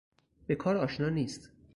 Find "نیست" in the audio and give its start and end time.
1.09-1.49